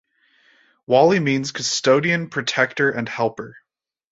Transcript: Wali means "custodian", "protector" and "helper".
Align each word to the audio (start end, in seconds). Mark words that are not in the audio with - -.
Wali 0.87 1.19
means 1.19 1.51
"custodian", 1.51 2.31
"protector" 2.31 2.89
and 2.89 3.07
"helper". 3.07 3.55